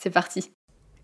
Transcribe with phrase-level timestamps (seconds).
[0.00, 0.50] C'est parti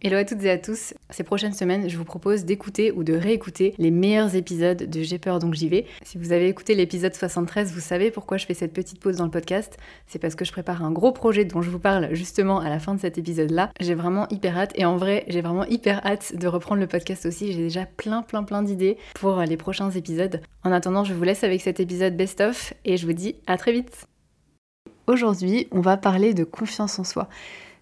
[0.03, 0.95] Hello à toutes et à tous.
[1.11, 5.19] Ces prochaines semaines, je vous propose d'écouter ou de réécouter les meilleurs épisodes de J'ai
[5.19, 5.87] peur donc j'y vais.
[6.03, 9.25] Si vous avez écouté l'épisode 73, vous savez pourquoi je fais cette petite pause dans
[9.25, 9.77] le podcast.
[10.07, 12.79] C'est parce que je prépare un gros projet dont je vous parle justement à la
[12.79, 13.71] fin de cet épisode-là.
[13.81, 17.27] J'ai vraiment hyper hâte et en vrai, j'ai vraiment hyper hâte de reprendre le podcast
[17.27, 17.53] aussi.
[17.53, 20.41] J'ai déjà plein plein plein d'idées pour les prochains épisodes.
[20.63, 23.57] En attendant, je vous laisse avec cet épisode best of et je vous dis à
[23.57, 24.07] très vite.
[25.07, 27.29] Aujourd'hui, on va parler de confiance en soi.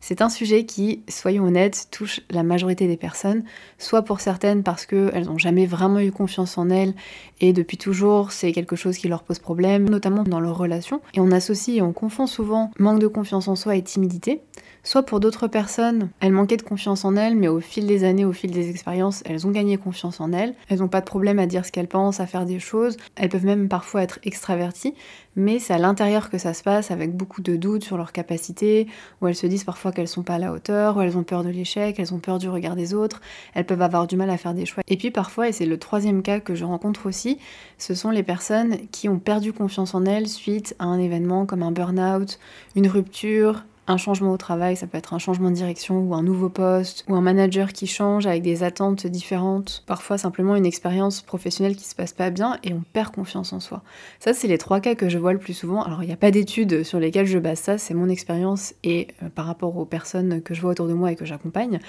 [0.06, 3.42] C'est un sujet qui, soyons honnêtes, touche la majorité des personnes,
[3.78, 6.92] soit pour certaines parce qu'elles n'ont jamais vraiment eu confiance en elles
[7.40, 11.00] et depuis toujours c'est quelque chose qui leur pose problème, notamment dans leurs relations.
[11.14, 14.42] Et on associe et on confond souvent manque de confiance en soi et timidité.
[14.86, 18.26] Soit pour d'autres personnes, elles manquaient de confiance en elles, mais au fil des années,
[18.26, 20.54] au fil des expériences, elles ont gagné confiance en elles.
[20.68, 22.98] Elles n'ont pas de problème à dire ce qu'elles pensent, à faire des choses.
[23.16, 24.92] Elles peuvent même parfois être extraverties,
[25.36, 28.86] mais c'est à l'intérieur que ça se passe, avec beaucoup de doutes sur leurs capacités,
[29.22, 31.44] où elles se disent parfois qu'elles sont pas à la hauteur, où elles ont peur
[31.44, 33.22] de l'échec, elles ont peur du regard des autres,
[33.54, 34.82] elles peuvent avoir du mal à faire des choix.
[34.88, 37.38] Et puis parfois, et c'est le troisième cas que je rencontre aussi,
[37.78, 41.62] ce sont les personnes qui ont perdu confiance en elles suite à un événement comme
[41.62, 42.38] un burn-out,
[42.76, 46.22] une rupture, un changement au travail, ça peut être un changement de direction ou un
[46.22, 51.20] nouveau poste, ou un manager qui change avec des attentes différentes, parfois simplement une expérience
[51.20, 53.82] professionnelle qui se passe pas bien et on perd confiance en soi.
[54.20, 55.82] Ça, c'est les trois cas que je vois le plus souvent.
[55.82, 59.08] Alors, il n'y a pas d'études sur lesquelles je base ça, c'est mon expérience et
[59.22, 61.80] euh, par rapport aux personnes que je vois autour de moi et que j'accompagne.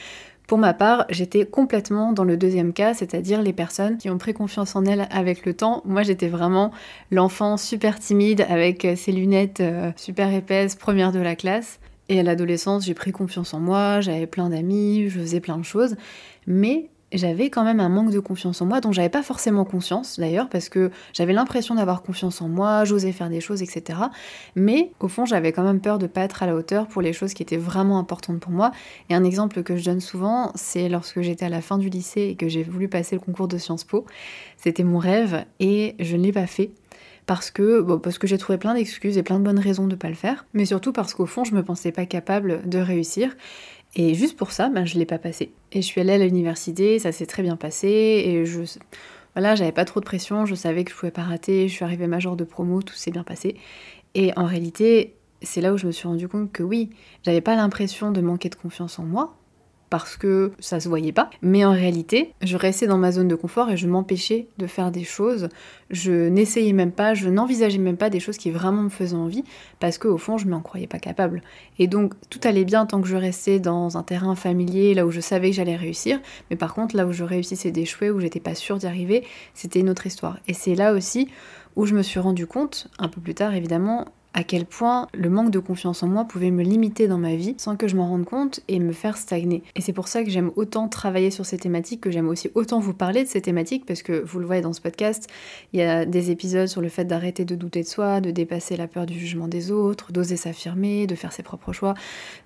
[0.47, 4.33] Pour ma part, j'étais complètement dans le deuxième cas, c'est-à-dire les personnes qui ont pris
[4.33, 5.81] confiance en elles avec le temps.
[5.85, 6.71] Moi, j'étais vraiment
[7.09, 11.79] l'enfant super timide avec ses lunettes euh, super épaisses, première de la classe.
[12.09, 15.63] Et à l'adolescence, j'ai pris confiance en moi, j'avais plein d'amis, je faisais plein de
[15.63, 15.95] choses,
[16.45, 20.19] mais j'avais quand même un manque de confiance en moi dont j'avais pas forcément conscience
[20.19, 23.99] d'ailleurs parce que j'avais l'impression d'avoir confiance en moi, j'osais faire des choses, etc.
[24.55, 27.13] Mais au fond, j'avais quand même peur de pas être à la hauteur pour les
[27.13, 28.71] choses qui étaient vraiment importantes pour moi.
[29.09, 32.21] Et un exemple que je donne souvent, c'est lorsque j'étais à la fin du lycée
[32.21, 34.05] et que j'ai voulu passer le concours de Sciences Po.
[34.57, 36.71] C'était mon rêve et je ne l'ai pas fait
[37.25, 39.95] parce que, parce que j'ai trouvé plein d'excuses et plein de bonnes raisons de ne
[39.95, 43.35] pas le faire, mais surtout parce qu'au fond, je me pensais pas capable de réussir.
[43.95, 45.53] Et juste pour ça, ben, je l'ai pas passé.
[45.71, 48.61] Et je suis allée à l'université, ça s'est très bien passé, et je.
[49.35, 51.83] Voilà, j'avais pas trop de pression, je savais que je pouvais pas rater, je suis
[51.83, 53.57] arrivée major de promo, tout s'est bien passé.
[54.13, 56.89] Et en réalité, c'est là où je me suis rendu compte que oui,
[57.23, 59.35] j'avais pas l'impression de manquer de confiance en moi,
[59.89, 61.29] parce que ça se voyait pas.
[61.41, 64.91] Mais en réalité, je restais dans ma zone de confort et je m'empêchais de faire
[64.91, 65.49] des choses.
[65.89, 69.43] Je n'essayais même pas, je n'envisageais même pas des choses qui vraiment me faisaient envie
[69.79, 71.41] parce qu'au fond, je m'en croyais pas capable.
[71.79, 75.11] Et donc, tout allait bien tant que je restais dans un terrain familier, là où
[75.11, 76.19] je savais que j'allais réussir.
[76.49, 79.23] Mais par contre, là où je réussissais d'échouer, où j'étais pas sûre d'y arriver,
[79.53, 80.39] c'était une autre histoire.
[80.47, 81.29] Et c'est là aussi
[81.75, 85.29] où je me suis rendu compte, un peu plus tard évidemment, à quel point le
[85.29, 88.09] manque de confiance en moi pouvait me limiter dans ma vie sans que je m'en
[88.09, 89.63] rende compte et me faire stagner.
[89.75, 92.79] Et c'est pour ça que j'aime autant travailler sur ces thématiques, que j'aime aussi autant
[92.79, 95.29] vous parler de ces thématiques, parce que vous le voyez dans ce podcast,
[95.71, 98.75] il y a des épisodes sur le fait d'arrêter de douter de soi, de dépasser
[98.75, 101.93] la peur du jugement des autres, d'oser s'affirmer, de faire ses propres choix,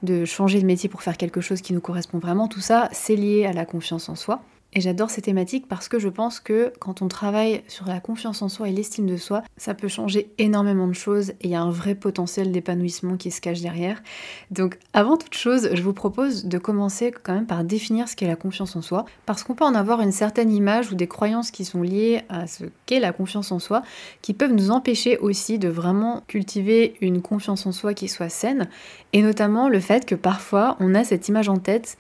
[0.03, 2.47] de changer de métier pour faire quelque chose qui nous correspond vraiment.
[2.47, 4.41] Tout ça, c'est lié à la confiance en soi.
[4.74, 8.44] Et j'adore ces thématiques parce que je pense que quand on travaille sur la confiance
[8.44, 11.56] en soi et l'estime de soi, ça peut changer énormément de choses et il y
[11.56, 14.03] a un vrai potentiel d'épanouissement qui se cache derrière.
[14.52, 18.28] Donc avant toute chose, je vous propose de commencer quand même par définir ce qu'est
[18.28, 21.50] la confiance en soi parce qu'on peut en avoir une certaine image ou des croyances
[21.50, 23.81] qui sont liées à ce qu'est la confiance en soi
[24.22, 28.69] qui peuvent nous empêcher aussi de vraiment cultiver une confiance en soi qui soit saine
[29.13, 31.97] et notamment le fait que parfois on a cette image en tête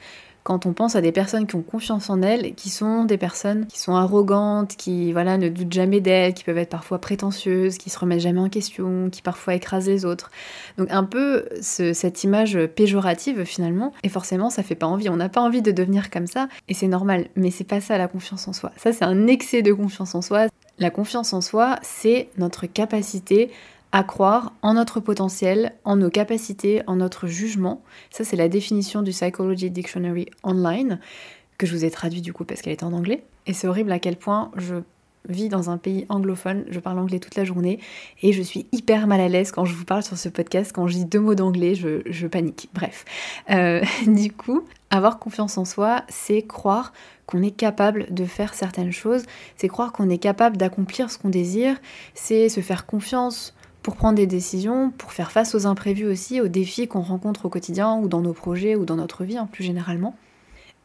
[0.49, 3.67] quand on pense à des personnes qui ont confiance en elles, qui sont des personnes
[3.67, 7.91] qui sont arrogantes, qui voilà ne doutent jamais d'elles, qui peuvent être parfois prétentieuses, qui
[7.91, 10.31] se remettent jamais en question, qui parfois écrasent les autres.
[10.79, 15.07] Donc un peu cette image péjorative finalement, et forcément ça fait pas envie.
[15.09, 17.27] On n'a pas envie de devenir comme ça, et c'est normal.
[17.35, 18.71] Mais c'est pas ça la confiance en soi.
[18.75, 20.47] Ça c'est un excès de confiance en soi.
[20.79, 23.51] La confiance en soi, c'est notre capacité
[23.91, 27.81] à croire en notre potentiel, en nos capacités, en notre jugement.
[28.11, 30.99] Ça, c'est la définition du Psychology Dictionary Online,
[31.57, 33.23] que je vous ai traduit du coup parce qu'elle est en anglais.
[33.47, 34.75] Et c'est horrible à quel point je
[35.27, 37.79] vis dans un pays anglophone, je parle anglais toute la journée
[38.21, 40.71] et je suis hyper mal à l'aise quand je vous parle sur ce podcast.
[40.73, 42.69] Quand je dis deux mots d'anglais, je, panique.
[42.73, 43.05] Bref.
[43.49, 46.93] Euh, du coup, avoir confiance en soi, c'est croire
[47.25, 49.23] qu'on est capable de faire certaines choses,
[49.55, 51.77] c'est croire qu'on est capable d'accomplir ce qu'on désire,
[52.15, 53.53] c'est se faire confiance
[53.89, 57.49] pour prendre des décisions, pour faire face aux imprévus aussi, aux défis qu'on rencontre au
[57.49, 60.15] quotidien ou dans nos projets ou dans notre vie hein, plus généralement.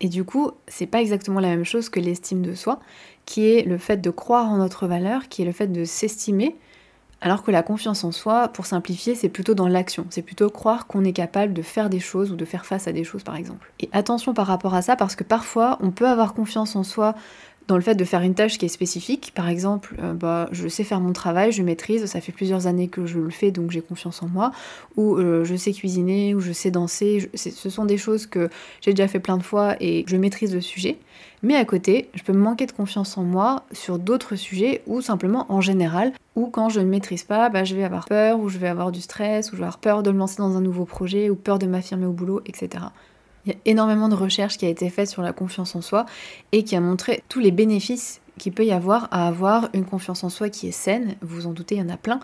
[0.00, 2.80] Et du coup, c'est pas exactement la même chose que l'estime de soi,
[3.26, 6.56] qui est le fait de croire en notre valeur, qui est le fait de s'estimer,
[7.20, 10.06] alors que la confiance en soi, pour simplifier, c'est plutôt dans l'action.
[10.08, 12.92] C'est plutôt croire qu'on est capable de faire des choses ou de faire face à
[12.92, 13.70] des choses, par exemple.
[13.80, 17.14] Et attention par rapport à ça, parce que parfois, on peut avoir confiance en soi
[17.68, 19.32] dans le fait de faire une tâche qui est spécifique.
[19.34, 22.88] Par exemple, euh, bah, je sais faire mon travail, je maîtrise, ça fait plusieurs années
[22.88, 24.52] que je le fais, donc j'ai confiance en moi.
[24.96, 27.30] Ou euh, je sais cuisiner, ou je sais danser.
[27.34, 28.50] ce sont des choses que
[28.80, 30.98] j'ai déjà fait plein de fois et je maîtrise le sujet.
[31.42, 35.02] Mais à côté, je peux me manquer de confiance en moi sur d'autres sujets ou
[35.02, 38.48] simplement en général, ou quand je ne maîtrise pas, bah, je vais avoir peur, ou
[38.48, 40.60] je vais avoir du stress, ou je vais avoir peur de me lancer dans un
[40.60, 42.84] nouveau projet, ou peur de m'affirmer au boulot, etc.
[43.46, 46.06] Il y a énormément de recherches qui a été faite sur la confiance en soi
[46.52, 50.24] et qui a montré tous les bénéfices qu'il peut y avoir à avoir une confiance
[50.24, 51.14] en soi qui est saine.
[51.20, 52.20] Vous vous en doutez, il y en a plein.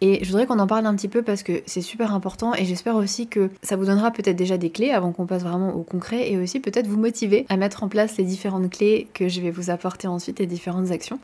[0.00, 2.64] Et je voudrais qu'on en parle un petit peu parce que c'est super important et
[2.64, 5.82] j'espère aussi que ça vous donnera peut-être déjà des clés avant qu'on passe vraiment au
[5.82, 9.40] concret et aussi peut-être vous motiver à mettre en place les différentes clés que je
[9.40, 11.18] vais vous apporter ensuite et différentes actions.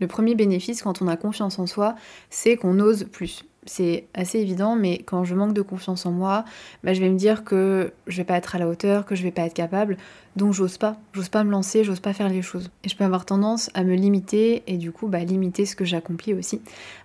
[0.00, 1.94] Le premier bénéfice quand on a confiance en soi,
[2.28, 6.44] c'est qu'on ose plus c'est assez évident, mais quand je manque de confiance en moi,
[6.84, 9.22] bah, je vais me dire que je vais pas être à la hauteur, que je
[9.22, 9.96] vais pas être capable,
[10.36, 12.70] donc j'ose pas, j'ose pas me lancer, j'ose pas faire les choses.
[12.84, 15.84] Et je peux avoir tendance à me limiter et du coup bah, limiter ce que
[15.84, 16.60] j'accomplis aussi.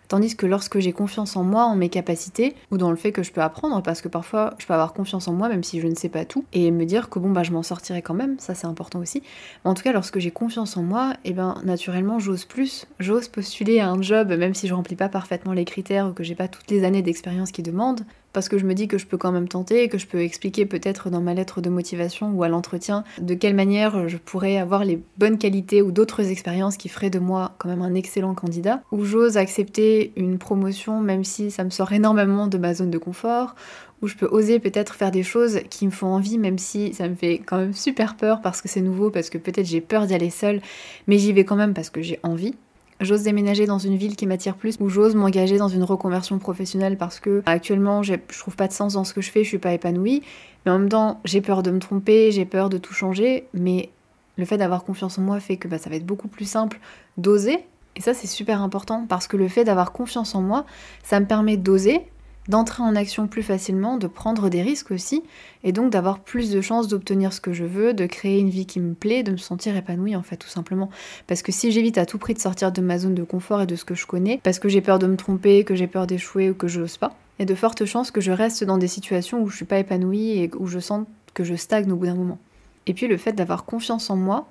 [0.10, 3.24] Tandis que lorsque j'ai confiance en moi, en mes capacités, ou dans le fait que
[3.24, 5.88] je peux apprendre, parce que parfois je peux avoir confiance en moi même si je
[5.88, 8.38] ne sais pas tout, et me dire que bon bah je m'en sortirai quand même,
[8.38, 9.24] ça c'est important aussi.
[9.63, 13.30] Mais en tout cas, lorsque j'ai confiance en moi, eh ben naturellement j'ose plus, j'ose
[13.30, 16.36] postuler à un job même si je remplis pas parfaitement les critères ou que j'ai
[16.36, 19.18] pas toutes les années d'expérience qui demandent parce que je me dis que je peux
[19.18, 22.50] quand même tenter, que je peux expliquer peut-être dans ma lettre de motivation ou à
[22.50, 27.10] l'entretien de quelle manière je pourrais avoir les bonnes qualités ou d'autres expériences qui feraient
[27.10, 31.63] de moi quand même un excellent candidat, ou j'ose accepter une promotion même si ça
[31.63, 33.56] me sort énormément de ma zone de confort,
[34.01, 37.07] où je peux oser peut-être faire des choses qui me font envie, même si ça
[37.07, 40.07] me fait quand même super peur parce que c'est nouveau, parce que peut-être j'ai peur
[40.07, 40.62] d'y aller seule,
[41.07, 42.56] mais j'y vais quand même parce que j'ai envie.
[43.01, 46.98] J'ose déménager dans une ville qui m'attire plus ou j'ose m'engager dans une reconversion professionnelle
[46.98, 49.57] parce que actuellement je trouve pas de sens dans ce que je fais, je suis
[49.57, 50.21] pas épanouie.
[50.65, 53.48] Mais en même temps, j'ai peur de me tromper, j'ai peur de tout changer.
[53.56, 53.89] Mais
[54.38, 56.80] le fait d'avoir confiance en moi fait que bah, ça va être beaucoup plus simple
[57.18, 57.65] d'oser.
[57.95, 60.65] Et ça, c'est super important parce que le fait d'avoir confiance en moi,
[61.03, 62.06] ça me permet d'oser,
[62.47, 65.23] d'entrer en action plus facilement, de prendre des risques aussi,
[65.63, 68.65] et donc d'avoir plus de chances d'obtenir ce que je veux, de créer une vie
[68.65, 70.89] qui me plaît, de me sentir épanouie en fait tout simplement.
[71.27, 73.67] Parce que si j'évite à tout prix de sortir de ma zone de confort et
[73.67, 76.07] de ce que je connais, parce que j'ai peur de me tromper, que j'ai peur
[76.07, 78.63] d'échouer ou que je n'ose pas, il y a de fortes chances que je reste
[78.63, 81.91] dans des situations où je suis pas épanouie et où je sens que je stagne
[81.91, 82.39] au bout d'un moment.
[82.88, 84.47] Et puis le fait d'avoir confiance en moi,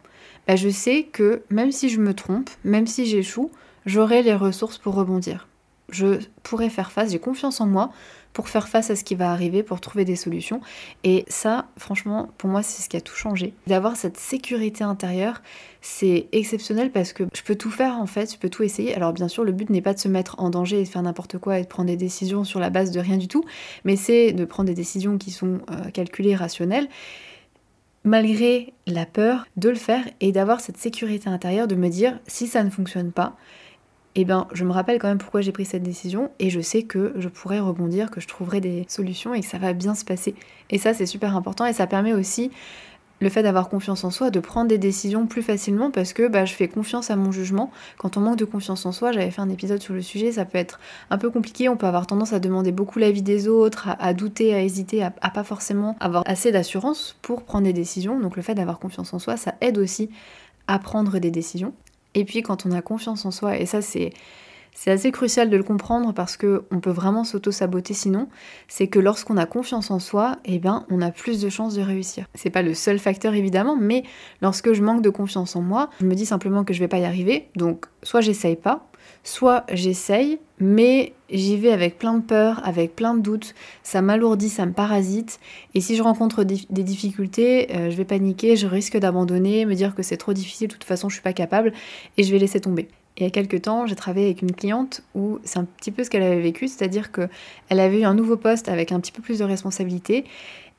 [0.46, 3.50] bah, je sais que même si je me trompe, même si j'échoue,
[3.86, 5.48] j'aurai les ressources pour rebondir
[5.92, 7.90] je pourrais faire face, j'ai confiance en moi
[8.32, 10.60] pour faire face à ce qui va arriver, pour trouver des solutions.
[11.02, 13.54] Et ça, franchement, pour moi, c'est ce qui a tout changé.
[13.66, 15.42] D'avoir cette sécurité intérieure,
[15.80, 18.94] c'est exceptionnel parce que je peux tout faire en fait, je peux tout essayer.
[18.94, 21.02] Alors bien sûr, le but n'est pas de se mettre en danger et de faire
[21.02, 23.44] n'importe quoi et de prendre des décisions sur la base de rien du tout,
[23.84, 26.88] mais c'est de prendre des décisions qui sont euh, calculées, rationnelles
[28.04, 32.46] malgré la peur de le faire et d'avoir cette sécurité intérieure de me dire si
[32.46, 33.36] ça ne fonctionne pas,
[34.16, 36.82] eh bien, je me rappelle quand même pourquoi j'ai pris cette décision et je sais
[36.82, 40.04] que je pourrais rebondir, que je trouverai des solutions et que ça va bien se
[40.04, 40.34] passer.
[40.70, 42.50] Et ça, c'est super important et ça permet aussi
[43.20, 46.44] le fait d'avoir confiance en soi, de prendre des décisions plus facilement parce que bah,
[46.44, 47.70] je fais confiance à mon jugement.
[47.98, 50.44] Quand on manque de confiance en soi, j'avais fait un épisode sur le sujet, ça
[50.44, 53.88] peut être un peu compliqué, on peut avoir tendance à demander beaucoup l'avis des autres,
[53.98, 58.18] à, douter, à hésiter, à, à pas forcément avoir assez d'assurance pour prendre des décisions.
[58.18, 60.10] Donc le fait d'avoir confiance en soi, ça aide aussi
[60.66, 61.74] à prendre des décisions.
[62.14, 64.12] Et puis quand on a confiance en soi, et ça c'est
[64.74, 68.28] c'est assez crucial de le comprendre parce que on peut vraiment s'auto-saboter sinon,
[68.68, 71.82] c'est que lorsqu'on a confiance en soi, eh ben on a plus de chances de
[71.82, 72.26] réussir.
[72.34, 74.04] C'est pas le seul facteur évidemment, mais
[74.40, 76.98] lorsque je manque de confiance en moi, je me dis simplement que je vais pas
[76.98, 78.89] y arriver, donc soit j'essaye pas,
[79.24, 84.48] soit j'essaye, mais j'y vais avec plein de peur, avec plein de doutes, ça m'alourdit,
[84.48, 85.40] ça me parasite,
[85.74, 89.94] et si je rencontre des difficultés, euh, je vais paniquer, je risque d'abandonner, me dire
[89.94, 91.72] que c'est trop difficile, de toute façon je suis pas capable,
[92.16, 92.88] et je vais laisser tomber.
[93.16, 95.90] Et il y a quelques temps, j'ai travaillé avec une cliente où c'est un petit
[95.90, 97.30] peu ce qu'elle avait vécu, c'est-à-dire qu'elle
[97.80, 100.24] avait eu un nouveau poste avec un petit peu plus de responsabilité,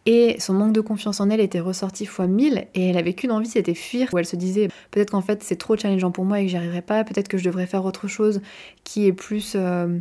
[0.05, 3.31] et son manque de confiance en elle était ressorti fois mille et elle avait qu'une
[3.31, 4.09] envie, c'était fuir.
[4.13, 6.57] Où elle se disait peut-être qu'en fait c'est trop challengeant pour moi et que j'y
[6.57, 8.41] arriverai pas, peut-être que je devrais faire autre chose
[8.83, 9.99] qui est plus euh,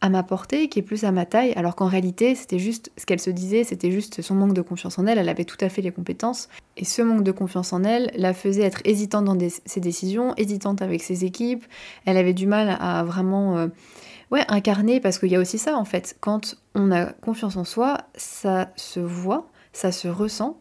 [0.00, 3.04] à ma portée, qui est plus à ma taille, alors qu'en réalité c'était juste ce
[3.04, 5.68] qu'elle se disait, c'était juste son manque de confiance en elle, elle avait tout à
[5.68, 9.38] fait les compétences et ce manque de confiance en elle la faisait être hésitante dans
[9.64, 11.64] ses décisions, hésitante avec ses équipes,
[12.04, 13.58] elle avait du mal à vraiment...
[13.58, 13.66] Euh,
[14.32, 16.16] Ouais, incarner, parce qu'il y a aussi ça en fait.
[16.20, 20.58] Quand on a confiance en soi, ça se voit, ça se ressent,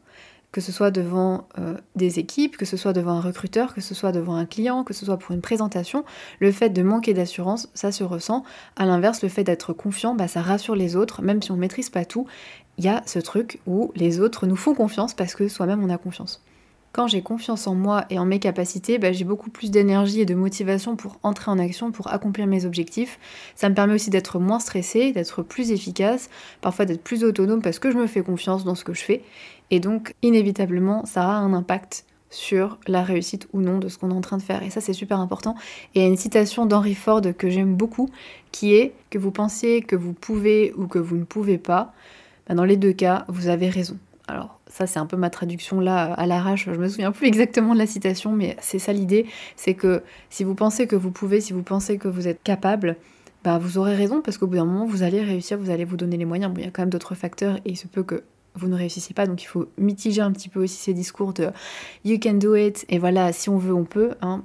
[0.52, 3.96] que ce soit devant euh, des équipes, que ce soit devant un recruteur, que ce
[3.96, 6.04] soit devant un client, que ce soit pour une présentation.
[6.42, 8.44] Le fait de manquer d'assurance, ça se ressent.
[8.76, 11.62] À l'inverse, le fait d'être confiant, bah, ça rassure les autres, même si on ne
[11.62, 12.28] maîtrise pas tout.
[12.78, 15.90] Il y a ce truc où les autres nous font confiance parce que soi-même on
[15.90, 16.44] a confiance.
[16.94, 20.26] Quand j'ai confiance en moi et en mes capacités, bah, j'ai beaucoup plus d'énergie et
[20.26, 23.18] de motivation pour entrer en action, pour accomplir mes objectifs.
[23.56, 26.30] Ça me permet aussi d'être moins stressée, d'être plus efficace,
[26.60, 29.24] parfois d'être plus autonome parce que je me fais confiance dans ce que je fais.
[29.70, 34.10] Et donc, inévitablement, ça a un impact sur la réussite ou non de ce qu'on
[34.10, 34.62] est en train de faire.
[34.64, 35.56] Et ça, c'est super important.
[35.96, 38.10] Et il y a une citation d'Henry Ford que j'aime beaucoup,
[38.52, 41.94] qui est que vous pensiez que vous pouvez ou que vous ne pouvez pas,
[42.48, 43.98] bah, dans les deux cas, vous avez raison.
[44.28, 47.74] Alors, ça c'est un peu ma traduction là à l'arrache, je me souviens plus exactement
[47.74, 51.42] de la citation, mais c'est ça l'idée, c'est que si vous pensez que vous pouvez,
[51.42, 52.96] si vous pensez que vous êtes capable,
[53.44, 55.98] bah vous aurez raison parce qu'au bout d'un moment vous allez réussir, vous allez vous
[55.98, 56.54] donner les moyens.
[56.54, 58.24] Bon, il y a quand même d'autres facteurs et il se peut que
[58.56, 61.50] vous ne réussissiez pas, donc il faut mitiger un petit peu aussi ces discours de
[62.04, 64.12] you can do it et voilà si on veut on peut.
[64.22, 64.42] Hein,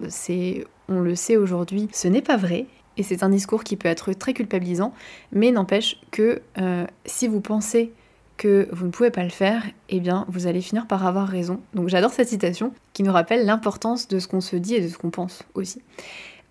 [0.89, 2.67] on le sait aujourd'hui, ce n'est pas vrai.
[2.97, 4.95] Et c'est un discours qui peut être très culpabilisant,
[5.33, 7.93] mais n'empêche que euh, si vous pensez
[8.37, 11.61] que vous ne pouvez pas le faire, eh bien vous allez finir par avoir raison.
[11.75, 14.89] Donc j'adore cette citation qui nous rappelle l'importance de ce qu'on se dit et de
[14.89, 15.83] ce qu'on pense aussi.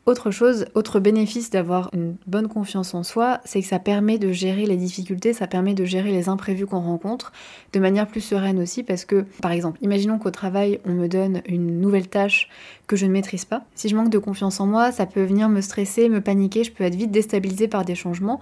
[0.06, 4.32] Autre chose, autre bénéfice d'avoir une bonne confiance en soi, c'est que ça permet de
[4.32, 7.32] gérer les difficultés, ça permet de gérer les imprévus qu'on rencontre
[7.74, 11.42] de manière plus sereine aussi parce que, par exemple, imaginons qu'au travail, on me donne
[11.48, 12.50] une nouvelle tâche
[12.86, 13.64] que je ne maîtrise pas.
[13.74, 16.72] Si je manque de confiance en moi, ça peut venir me stresser, me paniquer, je
[16.72, 18.40] peux être vite déstabilisée par des changements.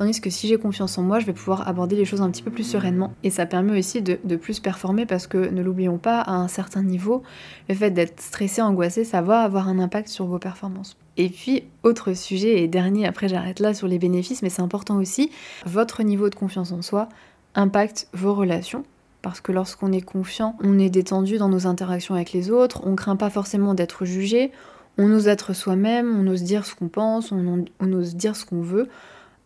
[0.00, 2.42] Tandis que si j'ai confiance en moi, je vais pouvoir aborder les choses un petit
[2.42, 3.12] peu plus sereinement.
[3.22, 6.82] Et ça permet aussi de, plus performer parce que, ne l'oublions pas, à un certain
[6.82, 7.22] niveau,
[7.68, 10.96] le fait d'être stressé, angoissé, ça va avoir un impact sur vos performances.
[11.18, 14.96] Et puis, autre sujet, et dernier, après j'arrête là sur les bénéfices, mais c'est important
[14.96, 15.30] aussi,
[15.66, 17.10] votre niveau de confiance en soi
[17.54, 18.84] impacte vos relations.
[19.20, 22.96] Parce que lorsqu'on est confiant, on est détendu dans nos interactions avec les autres, on
[22.96, 24.50] craint pas forcément d'être jugé,
[24.96, 28.62] on ose être soi-même, on ose dire ce qu'on pense, on ose dire ce qu'on
[28.62, 28.88] veut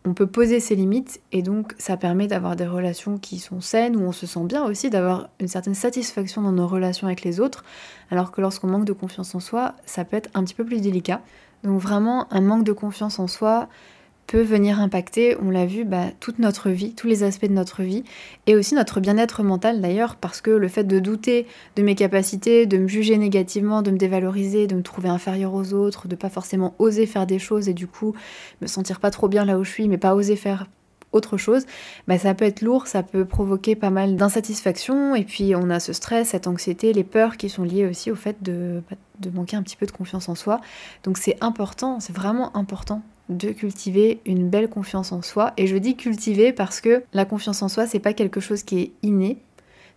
[0.05, 3.95] on peut poser ses limites et donc ça permet d'avoir des relations qui sont saines,
[3.95, 7.39] où on se sent bien aussi, d'avoir une certaine satisfaction dans nos relations avec les
[7.39, 7.65] autres,
[8.11, 10.81] alors que lorsqu'on manque de confiance en soi, ça peut être un petit peu plus
[10.81, 11.21] délicat.
[11.63, 13.67] Donc vraiment, un manque de confiance en soi,
[14.27, 17.83] peut venir impacter, on l'a vu, bah, toute notre vie, tous les aspects de notre
[17.83, 18.03] vie,
[18.47, 22.65] et aussi notre bien-être mental d'ailleurs, parce que le fait de douter de mes capacités,
[22.65, 26.29] de me juger négativement, de me dévaloriser, de me trouver inférieur aux autres, de pas
[26.29, 28.13] forcément oser faire des choses et du coup
[28.61, 30.67] me sentir pas trop bien là où je suis, mais pas oser faire
[31.11, 31.65] autre chose,
[32.07, 35.79] bah, ça peut être lourd, ça peut provoquer pas mal d'insatisfaction, et puis on a
[35.79, 39.29] ce stress, cette anxiété, les peurs qui sont liées aussi au fait de, bah, de
[39.29, 40.59] manquer un petit peu de confiance en soi.
[41.03, 45.53] Donc c'est important, c'est vraiment important de cultiver une belle confiance en soi.
[45.57, 48.79] Et je dis cultiver parce que la confiance en soi, c'est pas quelque chose qui
[48.79, 49.37] est inné.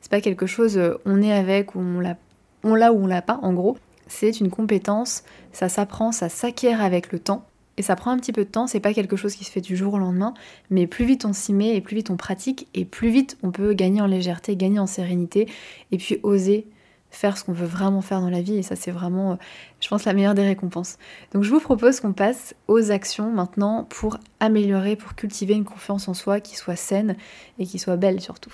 [0.00, 2.16] C'est pas quelque chose euh, on est avec ou on l'a,
[2.64, 3.76] on l'a ou on l'a pas, en gros.
[4.06, 7.44] C'est une compétence, ça s'apprend, ça s'acquiert avec le temps.
[7.76, 9.60] Et ça prend un petit peu de temps, c'est pas quelque chose qui se fait
[9.60, 10.34] du jour au lendemain,
[10.68, 13.52] mais plus vite on s'y met et plus vite on pratique et plus vite on
[13.52, 15.46] peut gagner en légèreté, gagner en sérénité
[15.92, 16.66] et puis oser
[17.10, 19.36] faire ce qu'on veut vraiment faire dans la vie et ça c'est vraiment, euh,
[19.80, 20.98] je pense, la meilleure des récompenses.
[21.32, 26.08] Donc je vous propose qu'on passe aux actions maintenant pour améliorer, pour cultiver une confiance
[26.08, 27.16] en soi qui soit saine
[27.58, 28.52] et qui soit belle surtout.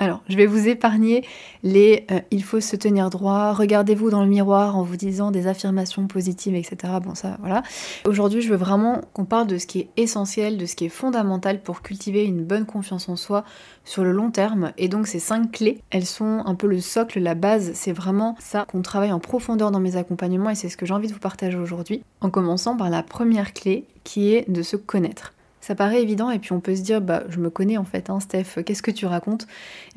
[0.00, 1.24] Alors, je vais vous épargner
[1.64, 5.48] les euh, il faut se tenir droit, regardez-vous dans le miroir en vous disant des
[5.48, 6.76] affirmations positives, etc.
[7.02, 7.64] Bon, ça, voilà.
[8.06, 10.88] Aujourd'hui, je veux vraiment qu'on parle de ce qui est essentiel, de ce qui est
[10.88, 13.44] fondamental pour cultiver une bonne confiance en soi
[13.84, 14.72] sur le long terme.
[14.78, 17.72] Et donc, ces cinq clés, elles sont un peu le socle, la base.
[17.74, 20.94] C'est vraiment ça qu'on travaille en profondeur dans mes accompagnements et c'est ce que j'ai
[20.94, 22.02] envie de vous partager aujourd'hui.
[22.20, 25.32] En commençant par la première clé qui est de se connaître.
[25.68, 28.08] Ça paraît évident et puis on peut se dire bah je me connais en fait
[28.08, 29.46] hein, Steph, qu'est-ce que tu racontes?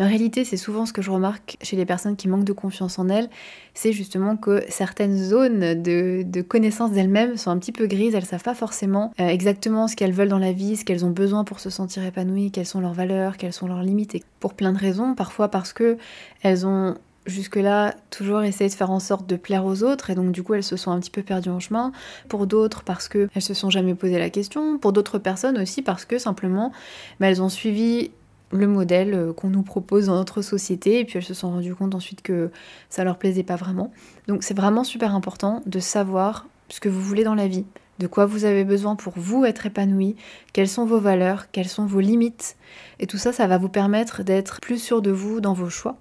[0.02, 3.00] En réalité c'est souvent ce que je remarque chez les personnes qui manquent de confiance
[3.00, 3.30] en elles,
[3.74, 8.26] c'est justement que certaines zones de, de connaissance d'elles-mêmes sont un petit peu grises, elles
[8.26, 11.46] savent pas forcément euh, exactement ce qu'elles veulent dans la vie, ce qu'elles ont besoin
[11.46, 14.74] pour se sentir épanouies, quelles sont leurs valeurs, quelles sont leurs limites et pour plein
[14.74, 15.98] de raisons, parfois parce que
[16.44, 20.32] elles ont jusque-là toujours essayer de faire en sorte de plaire aux autres et donc
[20.32, 21.92] du coup elles se sont un petit peu perdues en chemin.
[22.28, 24.78] Pour d'autres parce que elles se sont jamais posé la question.
[24.78, 26.72] Pour d'autres personnes aussi parce que simplement
[27.20, 28.12] bah, elles ont suivi
[28.52, 31.76] le modèle euh, qu'on nous propose dans notre société et puis elles se sont rendues
[31.76, 32.52] compte ensuite que
[32.90, 33.92] ça leur plaisait pas vraiment.
[34.28, 37.66] Donc c'est vraiment super important de savoir ce que vous voulez dans la vie,
[38.00, 40.16] de quoi vous avez besoin pour vous être épanoui,
[40.54, 42.56] quelles sont vos valeurs, quelles sont vos limites.
[43.00, 45.98] Et tout ça, ça va vous permettre d'être plus sûr de vous dans vos choix,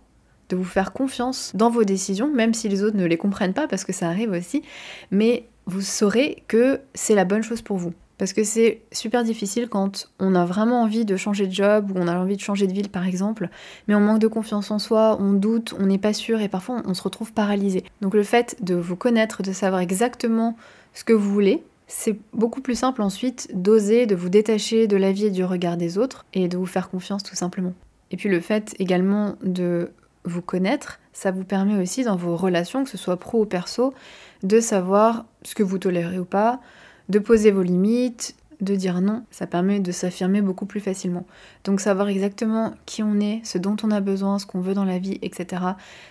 [0.50, 3.68] de vous faire confiance dans vos décisions, même si les autres ne les comprennent pas,
[3.68, 4.62] parce que ça arrive aussi.
[5.10, 7.94] Mais vous saurez que c'est la bonne chose pour vous.
[8.18, 11.98] Parce que c'est super difficile quand on a vraiment envie de changer de job ou
[11.98, 13.48] on a envie de changer de ville par exemple,
[13.88, 16.82] mais on manque de confiance en soi, on doute, on n'est pas sûr et parfois
[16.84, 17.82] on se retrouve paralysé.
[18.02, 20.54] Donc le fait de vous connaître, de savoir exactement
[20.92, 25.12] ce que vous voulez, c'est beaucoup plus simple ensuite d'oser, de vous détacher de la
[25.12, 27.72] vie et du regard des autres et de vous faire confiance tout simplement.
[28.10, 29.92] Et puis le fait également de
[30.24, 33.94] vous connaître, ça vous permet aussi dans vos relations, que ce soit pro ou perso,
[34.42, 36.60] de savoir ce que vous tolérez ou pas,
[37.08, 41.26] de poser vos limites, de dire non, ça permet de s'affirmer beaucoup plus facilement.
[41.64, 44.84] Donc savoir exactement qui on est, ce dont on a besoin, ce qu'on veut dans
[44.84, 45.62] la vie, etc.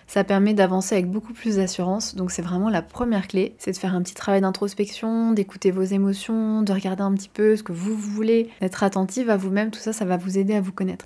[0.08, 2.16] Ça permet d'avancer avec beaucoup plus d'assurance.
[2.16, 5.84] Donc c'est vraiment la première clé, c'est de faire un petit travail d'introspection, d'écouter vos
[5.84, 9.80] émotions, de regarder un petit peu ce que vous voulez, d'être attentive à vous-même, tout
[9.80, 11.06] ça, ça va vous aider à vous connaître.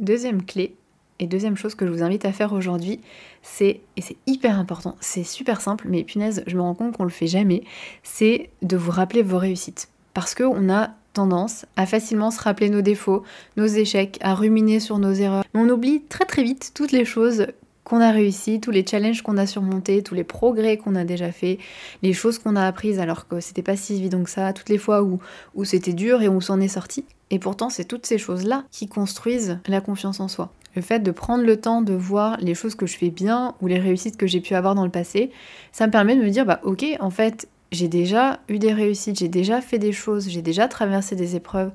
[0.00, 0.76] Deuxième clé,
[1.20, 3.00] et deuxième chose que je vous invite à faire aujourd'hui,
[3.42, 7.04] c'est, et c'est hyper important, c'est super simple, mais punaise, je me rends compte qu'on
[7.04, 7.64] le fait jamais,
[8.02, 9.88] c'est de vous rappeler vos réussites.
[10.14, 13.24] Parce qu'on a tendance à facilement se rappeler nos défauts,
[13.56, 15.44] nos échecs, à ruminer sur nos erreurs.
[15.52, 17.46] Mais on oublie très très vite toutes les choses
[17.88, 21.32] qu'on a réussi, tous les challenges qu'on a surmontés, tous les progrès qu'on a déjà
[21.32, 21.58] fait,
[22.02, 24.78] les choses qu'on a apprises alors que c'était pas si évident que ça, toutes les
[24.78, 25.18] fois où,
[25.54, 27.04] où c'était dur et où on s'en est sorti.
[27.30, 30.52] Et pourtant, c'est toutes ces choses-là qui construisent la confiance en soi.
[30.76, 33.66] Le fait de prendre le temps de voir les choses que je fais bien ou
[33.66, 35.30] les réussites que j'ai pu avoir dans le passé,
[35.72, 39.18] ça me permet de me dire bah ok, en fait, j'ai déjà eu des réussites,
[39.18, 41.70] j'ai déjà fait des choses, j'ai déjà traversé des épreuves.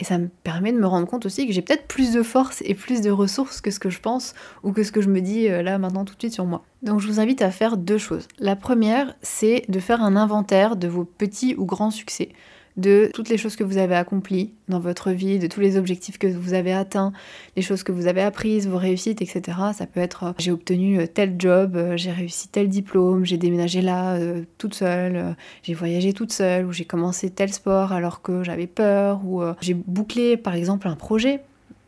[0.00, 2.62] Et ça me permet de me rendre compte aussi que j'ai peut-être plus de force
[2.64, 5.20] et plus de ressources que ce que je pense ou que ce que je me
[5.20, 6.64] dis euh, là maintenant tout de suite sur moi.
[6.82, 8.26] Donc je vous invite à faire deux choses.
[8.38, 12.30] La première, c'est de faire un inventaire de vos petits ou grands succès
[12.76, 16.18] de toutes les choses que vous avez accomplies dans votre vie, de tous les objectifs
[16.18, 17.12] que vous avez atteints,
[17.56, 19.58] les choses que vous avez apprises, vos réussites, etc.
[19.72, 23.38] Ça peut être euh, j'ai obtenu euh, tel job, euh, j'ai réussi tel diplôme, j'ai
[23.38, 24.18] déménagé là
[24.58, 29.20] toute seule, j'ai voyagé toute seule, ou j'ai commencé tel sport alors que j'avais peur,
[29.24, 31.40] ou j'ai bouclé par exemple un projet.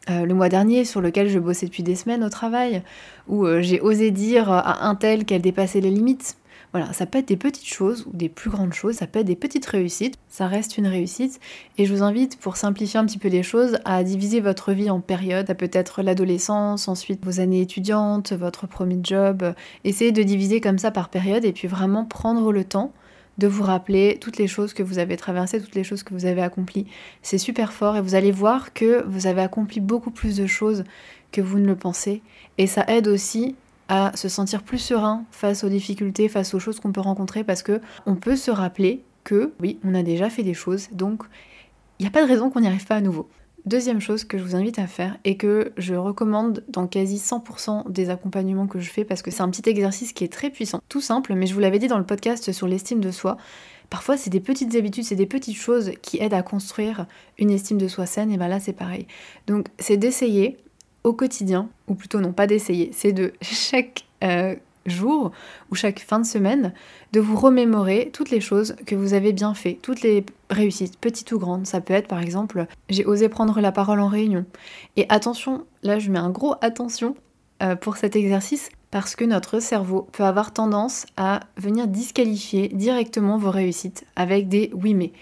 [0.08, 2.82] le mois dernier sur lequel je bossais depuis des semaines au travail,
[3.28, 6.36] où j'ai osé dire à un tel qu'elle dépassait les limites.
[6.72, 9.26] Voilà, ça peut être des petites choses ou des plus grandes choses, ça peut être
[9.26, 11.40] des petites réussites, ça reste une réussite.
[11.78, 14.90] Et je vous invite, pour simplifier un petit peu les choses, à diviser votre vie
[14.90, 15.46] en périodes.
[15.46, 19.54] Ça peut être l'adolescence, ensuite vos années étudiantes, votre premier job.
[19.84, 22.92] Essayez de diviser comme ça par période et puis vraiment prendre le temps
[23.38, 26.26] de vous rappeler toutes les choses que vous avez traversées, toutes les choses que vous
[26.26, 26.86] avez accomplies.
[27.22, 30.84] C'est super fort et vous allez voir que vous avez accompli beaucoup plus de choses
[31.32, 32.20] que vous ne le pensez.
[32.58, 33.54] Et ça aide aussi
[33.88, 37.62] à se sentir plus serein face aux difficultés, face aux choses qu'on peut rencontrer, parce
[37.62, 41.22] que on peut se rappeler que oui, on a déjà fait des choses, donc
[41.98, 43.28] il n'y a pas de raison qu'on n'y arrive pas à nouveau.
[43.66, 47.90] Deuxième chose que je vous invite à faire et que je recommande dans quasi 100%
[47.90, 50.80] des accompagnements que je fais parce que c'est un petit exercice qui est très puissant,
[50.88, 53.36] tout simple, mais je vous l'avais dit dans le podcast sur l'estime de soi.
[53.90, 57.06] Parfois, c'est des petites habitudes, c'est des petites choses qui aident à construire
[57.38, 59.06] une estime de soi saine, et bien là, c'est pareil.
[59.46, 60.58] Donc, c'est d'essayer
[61.04, 64.54] au quotidien, ou plutôt non pas d'essayer, c'est de chaque euh,
[64.86, 65.32] jour
[65.70, 66.72] ou chaque fin de semaine,
[67.12, 71.30] de vous remémorer toutes les choses que vous avez bien fait, toutes les réussites, petites
[71.32, 71.66] ou grandes.
[71.66, 74.44] Ça peut être par exemple, j'ai osé prendre la parole en réunion.
[74.96, 77.14] Et attention, là je mets un gros attention
[77.62, 83.36] euh, pour cet exercice parce que notre cerveau peut avoir tendance à venir disqualifier directement
[83.36, 85.12] vos réussites avec des oui mais.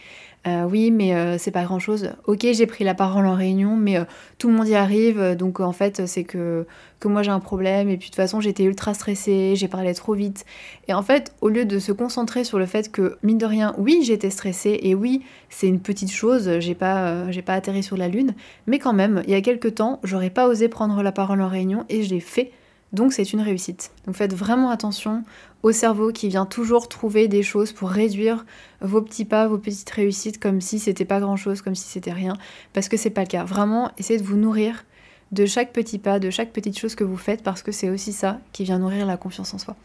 [0.47, 2.11] Euh, oui, mais euh, c'est pas grand chose.
[2.27, 4.05] Ok, j'ai pris la parole en réunion, mais euh,
[4.39, 6.67] tout le monde y arrive, donc en fait, c'est que,
[7.05, 10.15] moi j'ai un problème, et puis de toute façon, j'étais ultra stressée, j'ai parlé trop
[10.15, 10.45] vite.
[10.87, 13.75] Et en fait, au lieu de se concentrer sur le fait que, mine de rien,
[13.79, 17.97] oui, j'étais stressée, et oui, c'est une petite chose, j'ai pas, j'ai pas atterri sur
[17.97, 18.35] la lune,
[18.69, 21.49] mais quand même, il y a quelques temps, j'aurais pas osé prendre la parole en
[21.49, 22.53] réunion, et je l'ai fait.
[22.93, 23.91] Donc c'est une réussite.
[24.07, 25.25] Donc faites vraiment attention
[25.63, 28.47] au cerveau qui vient toujours trouver des choses pour réduire
[28.81, 32.13] vos petits pas, vos petites réussites comme si c'était pas grand chose, comme si c'était
[32.13, 32.37] rien,
[32.73, 33.45] parce que c'est pas le cas.
[33.45, 34.85] Vraiment, essayez de vous nourrir
[35.33, 38.13] de chaque petit pas, de chaque petite chose que vous faites, parce que c'est aussi
[38.13, 39.77] ça qui vient nourrir la confiance en soi.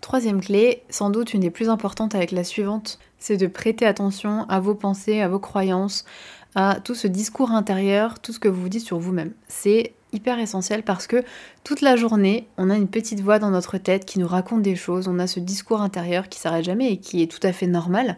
[0.00, 4.46] Troisième clé, sans doute une des plus importantes avec la suivante, c'est de prêter attention
[4.48, 6.04] à vos pensées, à vos croyances,
[6.54, 9.32] à tout ce discours intérieur, tout ce que vous vous dites sur vous-même.
[9.48, 11.22] C'est hyper essentiel parce que
[11.62, 14.76] toute la journée, on a une petite voix dans notre tête qui nous raconte des
[14.76, 17.66] choses, on a ce discours intérieur qui s'arrête jamais et qui est tout à fait
[17.66, 18.16] normal.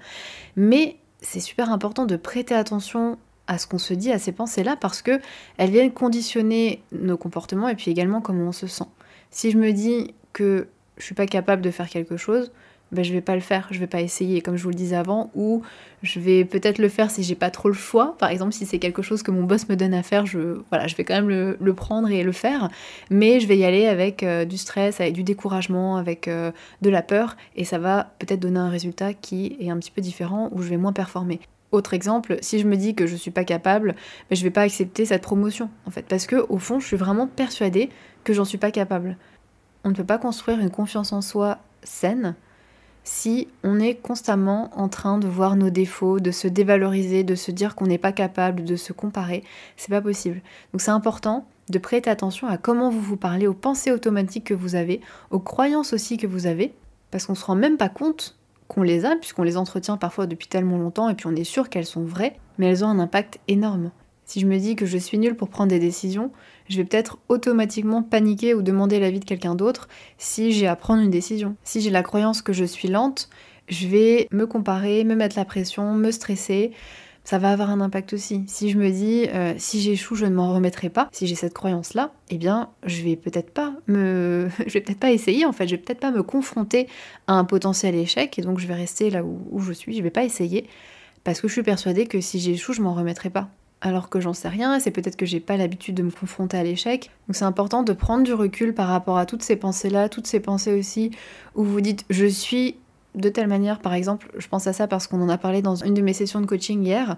[0.56, 4.76] Mais c'est super important de prêter attention à ce qu'on se dit, à ces pensées-là,
[4.76, 5.20] parce que
[5.56, 8.84] elles viennent conditionner nos comportements et puis également comment on se sent.
[9.30, 12.52] Si je me dis que je suis pas capable de faire quelque chose,
[12.90, 14.96] ben, je vais pas le faire, je vais pas essayer, comme je vous le disais
[14.96, 15.62] avant, ou
[16.02, 18.16] je vais peut-être le faire si j'ai pas trop le choix.
[18.18, 20.86] Par exemple, si c'est quelque chose que mon boss me donne à faire, je, voilà,
[20.86, 22.70] je vais quand même le, prendre et le faire,
[23.10, 26.50] mais je vais y aller avec euh, du stress, avec du découragement, avec euh,
[26.82, 30.00] de la peur, et ça va peut-être donner un résultat qui est un petit peu
[30.00, 31.40] différent, où je vais moins performer.
[31.70, 33.94] Autre exemple, si je me dis que je suis pas capable,
[34.30, 36.96] ben, je vais pas accepter cette promotion, en fait, parce que au fond, je suis
[36.96, 37.90] vraiment persuadée
[38.24, 39.18] que j'en suis pas capable.
[39.84, 42.34] On ne peut pas construire une confiance en soi saine
[43.08, 47.50] si on est constamment en train de voir nos défauts, de se dévaloriser, de se
[47.50, 49.44] dire qu'on n'est pas capable, de se comparer,
[49.78, 50.42] c'est pas possible.
[50.72, 54.54] Donc c'est important de prêter attention à comment vous vous parlez, aux pensées automatiques que
[54.54, 56.74] vous avez, aux croyances aussi que vous avez,
[57.10, 58.36] parce qu'on se rend même pas compte
[58.68, 61.70] qu'on les a, puisqu'on les entretient parfois depuis tellement longtemps, et puis on est sûr
[61.70, 63.90] qu'elles sont vraies, mais elles ont un impact énorme.
[64.28, 66.30] Si je me dis que je suis nulle pour prendre des décisions,
[66.68, 69.88] je vais peut-être automatiquement paniquer ou demander l'avis de quelqu'un d'autre
[70.18, 71.56] si j'ai à prendre une décision.
[71.64, 73.30] Si j'ai la croyance que je suis lente,
[73.68, 76.72] je vais me comparer, me mettre la pression, me stresser.
[77.24, 78.44] Ça va avoir un impact aussi.
[78.48, 81.54] Si je me dis euh, si j'échoue, je ne m'en remettrai pas, si j'ai cette
[81.54, 85.52] croyance là, eh bien, je vais peut-être pas me je vais peut-être pas essayer en
[85.52, 86.86] fait, je vais peut-être pas me confronter
[87.28, 90.10] à un potentiel échec et donc je vais rester là où, je suis, je vais
[90.10, 90.68] pas essayer
[91.24, 93.48] parce que je suis persuadée que si j'échoue, je m'en remettrai pas
[93.80, 96.64] alors que j'en sais rien, c'est peut-être que j'ai pas l'habitude de me confronter à
[96.64, 97.10] l'échec.
[97.28, 100.40] Donc c'est important de prendre du recul par rapport à toutes ces pensées-là, toutes ces
[100.40, 101.12] pensées aussi
[101.54, 102.76] où vous dites je suis
[103.14, 105.76] de telle manière, par exemple, je pense à ça parce qu'on en a parlé dans
[105.76, 107.16] une de mes sessions de coaching hier,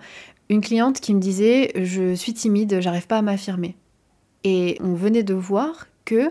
[0.49, 3.77] une cliente qui me disait je suis timide, j'arrive pas à m'affirmer.
[4.45, 6.31] Et on venait de voir que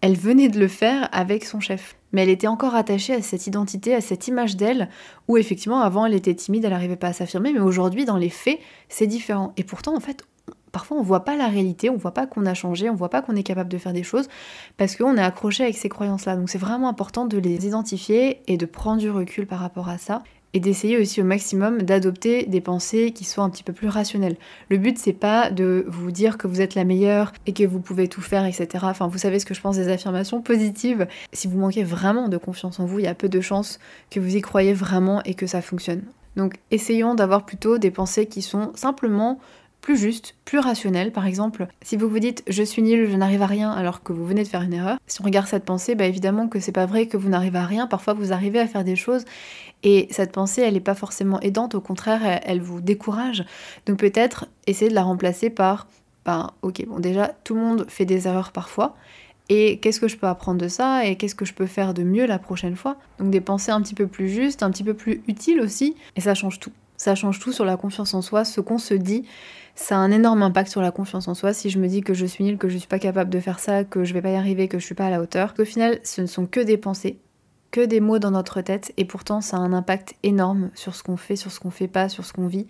[0.00, 1.96] elle venait de le faire avec son chef.
[2.14, 4.88] Mais elle était encore attachée à cette identité, à cette image d'elle,
[5.28, 8.30] où effectivement avant elle était timide, elle n'arrivait pas à s'affirmer, mais aujourd'hui dans les
[8.30, 9.52] faits c'est différent.
[9.56, 10.24] Et pourtant en fait
[10.72, 13.20] parfois on voit pas la réalité, on voit pas qu'on a changé, on voit pas
[13.20, 14.28] qu'on est capable de faire des choses
[14.76, 16.36] parce qu'on est accroché avec ces croyances-là.
[16.36, 19.98] Donc c'est vraiment important de les identifier et de prendre du recul par rapport à
[19.98, 20.22] ça
[20.54, 24.36] et d'essayer aussi au maximum d'adopter des pensées qui soient un petit peu plus rationnelles.
[24.70, 27.80] Le but c'est pas de vous dire que vous êtes la meilleure et que vous
[27.80, 28.84] pouvez tout faire, etc.
[28.88, 31.06] Enfin, vous savez ce que je pense des affirmations positives.
[31.32, 34.20] Si vous manquez vraiment de confiance en vous, il y a peu de chances que
[34.20, 36.02] vous y croyez vraiment et que ça fonctionne.
[36.36, 39.38] Donc essayons d'avoir plutôt des pensées qui sont simplement
[39.84, 41.12] plus juste, plus rationnel.
[41.12, 44.14] Par exemple, si vous vous dites je suis nul, je n'arrive à rien alors que
[44.14, 46.72] vous venez de faire une erreur, si on regarde cette pensée, bah évidemment que c'est
[46.72, 47.86] pas vrai que vous n'arrivez à rien.
[47.86, 49.26] Parfois vous arrivez à faire des choses
[49.82, 53.44] et cette pensée elle n'est pas forcément aidante, au contraire elle, vous décourage.
[53.84, 55.86] Donc peut-être essayer de la remplacer par
[56.24, 58.96] ben ok bon déjà tout le monde fait des erreurs parfois.
[59.50, 62.04] Et qu'est-ce que je peux apprendre de ça et qu'est-ce que je peux faire de
[62.04, 62.96] mieux la prochaine fois?
[63.18, 66.22] Donc des pensées un petit peu plus justes, un petit peu plus utiles aussi, et
[66.22, 66.72] ça change tout.
[66.96, 69.24] Ça change tout sur la confiance en soi, ce qu'on se dit
[69.74, 71.52] ça a un énorme impact sur la confiance en soi.
[71.52, 73.58] Si je me dis que je suis nulle, que je suis pas capable de faire
[73.58, 75.64] ça, que je vais pas y arriver, que je suis pas à la hauteur, au
[75.64, 77.18] final, ce ne sont que des pensées,
[77.72, 81.02] que des mots dans notre tête, et pourtant ça a un impact énorme sur ce
[81.02, 82.68] qu'on fait, sur ce qu'on fait pas, sur ce qu'on vit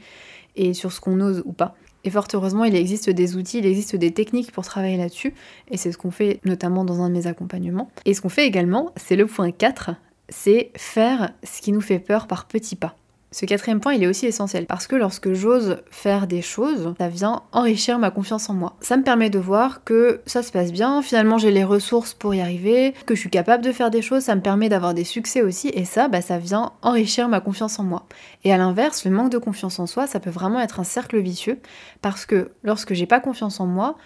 [0.57, 1.75] et sur ce qu'on ose ou pas.
[2.05, 5.35] Et fort heureusement, il existe des outils, il existe des techniques pour travailler là-dessus,
[5.71, 7.91] et c'est ce qu'on fait notamment dans un de mes accompagnements.
[8.05, 9.91] Et ce qu'on fait également, c'est le point 4,
[10.31, 12.97] c'est faire ce qui nous fait peur par petits pas.
[13.35, 17.09] Ce quatrième point, il est aussi essentiel parce que lorsque j'ose faire des choses, ça
[17.09, 18.77] vient enrichir ma confiance en moi.
[18.81, 22.33] Ça me permet de voir que ça se passe bien, finalement j'ai les ressources pour
[22.33, 25.03] y arriver, que je suis capable de faire des choses, ça me permet d'avoir des
[25.03, 28.07] succès aussi et ça, bah, ça vient enrichir ma confiance en moi.
[28.45, 31.19] Et à l'inverse, le manque de confiance en soi, ça peut vraiment être un cercle
[31.19, 31.59] vicieux
[32.03, 33.97] parce que lorsque j'ai pas confiance en moi,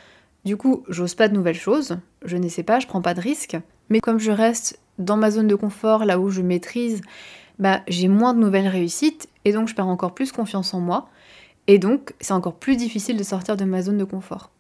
[0.47, 3.59] du coup, j'ose pas de nouvelles choses, je n'essaie pas, je prends pas de risques,
[3.91, 7.03] mais comme je reste dans ma zone de confort, là où je maîtrise
[7.59, 11.09] bah, j'ai moins de nouvelles réussites et donc je perds encore plus confiance en moi.
[11.67, 14.51] Et donc, c'est encore plus difficile de sortir de ma zone de confort.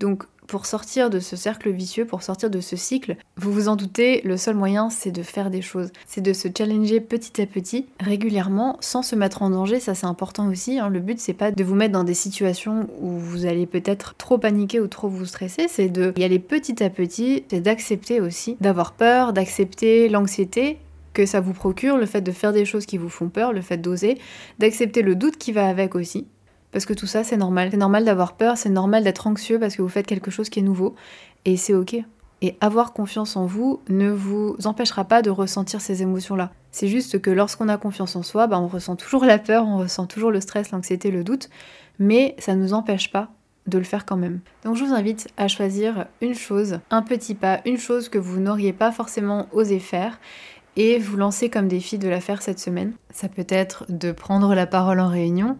[0.00, 3.76] Donc, pour sortir de ce cercle vicieux, pour sortir de ce cycle, vous vous en
[3.76, 5.90] doutez, le seul moyen, c'est de faire des choses.
[6.06, 9.78] C'est de se challenger petit à petit, régulièrement, sans se mettre en danger.
[9.78, 10.78] Ça, c'est important aussi.
[10.78, 10.88] Hein.
[10.88, 14.38] Le but, c'est pas de vous mettre dans des situations où vous allez peut-être trop
[14.38, 15.66] paniquer ou trop vous stresser.
[15.68, 17.44] C'est de y aller petit à petit.
[17.50, 20.78] C'est d'accepter aussi d'avoir peur, d'accepter l'anxiété
[21.18, 23.60] que ça vous procure, le fait de faire des choses qui vous font peur, le
[23.60, 24.18] fait d'oser,
[24.60, 26.28] d'accepter le doute qui va avec aussi.
[26.70, 27.70] Parce que tout ça, c'est normal.
[27.72, 30.60] C'est normal d'avoir peur, c'est normal d'être anxieux parce que vous faites quelque chose qui
[30.60, 30.94] est nouveau.
[31.44, 31.96] Et c'est ok.
[32.40, 36.52] Et avoir confiance en vous ne vous empêchera pas de ressentir ces émotions-là.
[36.70, 39.78] C'est juste que lorsqu'on a confiance en soi, bah, on ressent toujours la peur, on
[39.78, 41.48] ressent toujours le stress, l'anxiété, le doute,
[41.98, 43.32] mais ça ne nous empêche pas
[43.66, 44.38] de le faire quand même.
[44.64, 48.38] Donc je vous invite à choisir une chose, un petit pas, une chose que vous
[48.38, 50.20] n'auriez pas forcément osé faire
[50.78, 52.92] et vous lancer comme défi de la faire cette semaine.
[53.10, 55.58] Ça peut être de prendre la parole en réunion,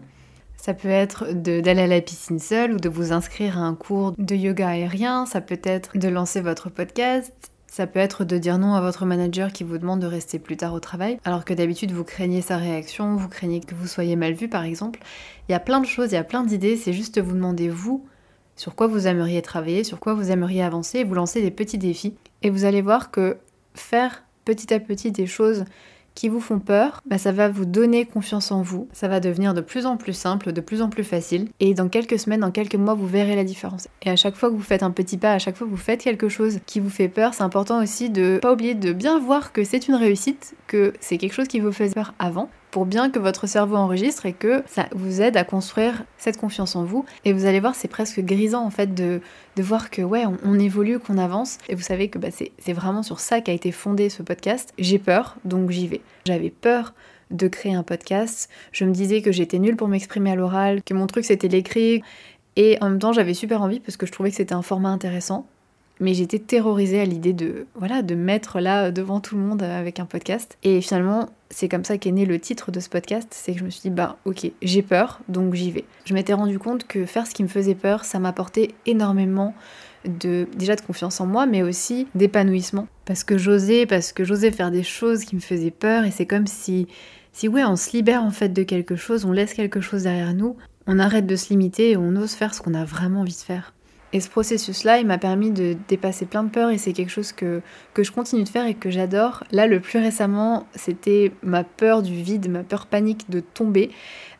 [0.55, 4.13] Ça peut être d'aller à la piscine seul ou de vous inscrire à un cours
[4.17, 7.33] de yoga aérien, ça peut être de lancer votre podcast,
[7.67, 10.57] ça peut être de dire non à votre manager qui vous demande de rester plus
[10.57, 14.15] tard au travail, alors que d'habitude vous craignez sa réaction, vous craignez que vous soyez
[14.17, 14.99] mal vu par exemple.
[15.47, 17.69] Il y a plein de choses, il y a plein d'idées, c'est juste vous demander
[17.69, 18.05] vous
[18.55, 22.15] sur quoi vous aimeriez travailler, sur quoi vous aimeriez avancer, vous lancer des petits défis.
[22.41, 23.37] Et vous allez voir que
[23.73, 25.65] faire petit à petit des choses
[26.15, 28.87] qui vous font peur, bah, ça va vous donner confiance en vous.
[28.93, 31.49] Ça va devenir de plus en plus simple, de plus en plus facile.
[31.59, 33.87] Et dans quelques semaines, dans quelques mois, vous verrez la différence.
[34.01, 35.77] Et à chaque fois que vous faites un petit pas, à chaque fois que vous
[35.77, 39.19] faites quelque chose qui vous fait peur, c'est important aussi de pas oublier de bien
[39.19, 42.85] voir que c'est une réussite, que c'est quelque chose qui vous faisait peur avant, pour
[42.85, 46.83] bien que votre cerveau enregistre et que ça vous aide à construire cette confiance en
[46.83, 47.05] vous.
[47.25, 49.21] Et vous allez voir, c'est presque grisant en fait de,
[49.57, 51.57] voir que ouais, on, évolue, qu'on avance.
[51.67, 54.73] Et vous savez que bah, c'est vraiment sur ça qu'a été fondé ce podcast.
[54.77, 56.01] J'ai peur, donc j'y vais.
[56.25, 56.93] J'avais peur
[57.31, 58.49] de créer un podcast.
[58.71, 62.01] Je me disais que j'étais nulle pour m'exprimer à l'oral, que mon truc c'était l'écrit.
[62.55, 64.89] Et en même temps, j'avais super envie parce que je trouvais que c'était un format
[64.89, 65.45] intéressant
[66.01, 69.99] mais j'étais terrorisée à l'idée de voilà de mettre là devant tout le monde avec
[69.99, 73.53] un podcast et finalement c'est comme ça qu'est né le titre de ce podcast c'est
[73.53, 75.85] que je me suis dit bah ok j'ai peur donc j'y vais.
[76.05, 79.53] Je m'étais rendu compte que faire ce qui me faisait peur ça m'apportait énormément
[80.05, 82.87] de déjà de confiance en moi mais aussi d'épanouissement.
[83.05, 86.27] Parce que j'osais parce que j'osais faire des choses qui me faisaient peur et c'est
[86.27, 86.87] comme si
[87.33, 90.33] si ouais on se libère en fait de quelque chose on laisse quelque chose derrière
[90.33, 90.55] nous
[90.87, 93.37] on arrête de se limiter et on ose faire ce qu'on a vraiment envie de
[93.37, 93.73] faire
[94.11, 97.31] et ce processus-là, il m'a permis de dépasser plein de peurs et c'est quelque chose
[97.31, 97.61] que,
[97.93, 99.43] que je continue de faire et que j'adore.
[99.51, 103.91] Là, le plus récemment, c'était ma peur du vide, ma peur panique de tomber.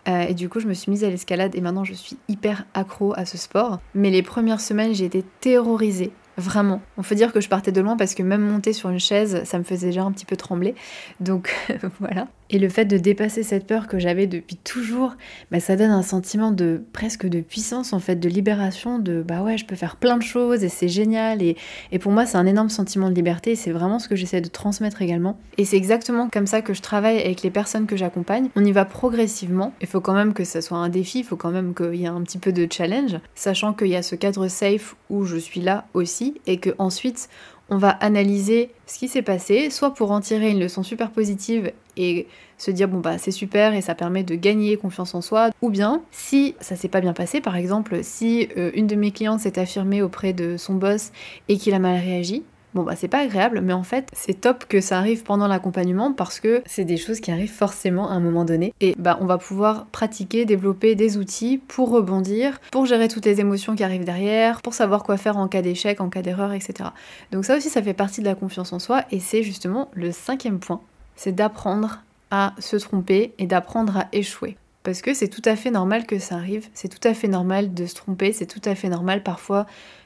[0.08, 2.66] Euh, et du coup, je me suis mise à l'escalade et maintenant je suis hyper
[2.74, 3.80] accro à ce sport.
[3.94, 6.82] Mais les premières semaines, j'ai été terrorisée Vraiment.
[6.98, 9.44] On peut dire que je partais de loin parce que même monter sur une chaise,
[9.44, 10.74] ça me faisait déjà un petit peu trembler.
[11.20, 11.54] Donc
[12.00, 12.28] voilà.
[12.52, 15.16] Et le fait de dépasser cette peur que j'avais depuis toujours,
[15.52, 19.44] bah, ça donne un sentiment de presque de puissance en fait, de libération, de bah
[19.44, 21.44] ouais, je peux faire plein de choses et c'est génial.
[21.44, 21.58] Et,
[21.92, 24.42] et pour moi, c'est un énorme sentiment de liberté et c'est vraiment ce que j'essaie
[24.42, 25.38] de transmettre également.
[25.58, 28.50] Et c'est exactement comme ça que je travaille avec les personnes que j'accompagne.
[28.56, 29.74] On y va progressivement.
[29.82, 32.06] Il faut quand même que ça soit un défi, il faut quand même qu'il y
[32.06, 35.38] ait un petit peu de challenge, sachant qu'il y a ce cadre safe où je
[35.38, 37.30] suis là aussi et que ensuite
[37.70, 41.72] on va analyser ce qui s'est passé, soit pour en tirer une leçon super positive
[41.98, 42.28] et
[42.58, 45.70] se dire bon bah c'est super et ça permet de gagner confiance en soi, ou
[45.70, 49.40] bien si ça s'est pas bien passé, par exemple si euh, une de mes clientes
[49.40, 51.12] s'est affirmée auprès de son boss
[51.48, 52.44] et qu'il a mal réagi,
[52.76, 56.14] Bon bah c'est pas agréable, mais en fait c'est top que ça arrive pendant l'accompagnement
[56.14, 58.74] parce que c'est des choses qui arrivent forcément à un moment donné.
[58.80, 63.40] Et bah on va pouvoir pratiquer, développer des outils pour rebondir, pour gérer toutes les
[63.40, 66.90] émotions qui arrivent derrière, pour savoir quoi faire en cas d'échec, en cas d'erreur, etc.
[67.32, 70.12] Donc ça aussi ça fait partie de la confiance en soi et c'est justement le
[70.12, 70.82] cinquième point,
[71.16, 74.58] c'est d'apprendre à se tromper et d'apprendre à échouer.
[74.84, 77.74] Parce que c'est tout à fait normal que ça arrive, c'est tout à fait normal
[77.74, 79.66] de se tromper, c'est tout à fait normal parfois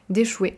[0.09, 0.57] d'échouer.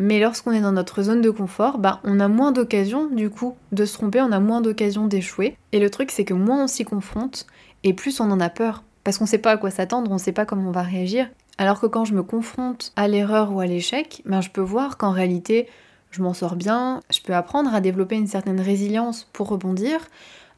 [0.00, 3.54] Mais lorsqu'on est dans notre zone de confort, bah, on a moins d'occasions du coup
[3.70, 5.58] de se tromper, on a moins d'occasions d'échouer.
[5.72, 7.46] Et le truc c'est que moins on s'y confronte,
[7.84, 8.82] et plus on en a peur.
[9.04, 11.28] Parce qu'on sait pas à quoi s'attendre, on sait pas comment on va réagir.
[11.58, 14.96] Alors que quand je me confronte à l'erreur ou à l'échec, ben je peux voir
[14.96, 15.68] qu'en réalité,
[16.10, 20.00] je m'en sors bien, je peux apprendre à développer une certaine résilience pour rebondir,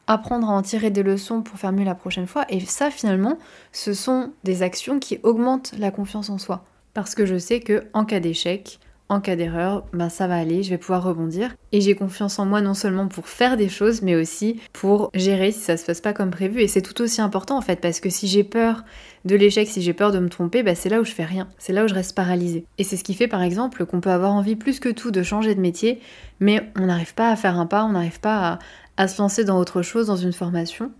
[0.07, 2.45] apprendre à en tirer des leçons pour faire mieux la prochaine fois.
[2.47, 3.37] Et ça, finalement,
[3.73, 6.63] ce sont des actions qui augmentent la confiance en soi.
[6.93, 8.79] Parce que je sais que en cas d'échec,
[9.13, 11.55] en cas d'erreur, ben ça va aller, je vais pouvoir rebondir.
[11.71, 15.51] Et j'ai confiance en moi non seulement pour faire des choses, mais aussi pour gérer
[15.51, 16.61] si ça se passe pas comme prévu.
[16.61, 18.83] Et c'est tout aussi important en fait, parce que si j'ai peur
[19.25, 21.47] de l'échec, si j'ai peur de me tromper, ben c'est là où je fais rien.
[21.57, 22.65] C'est là où je reste paralysée.
[22.77, 25.23] Et c'est ce qui fait par exemple qu'on peut avoir envie plus que tout de
[25.23, 26.01] changer de métier,
[26.39, 28.59] mais on n'arrive pas à faire un pas, on n'arrive pas à,
[28.97, 30.91] à se lancer dans autre chose, dans une formation.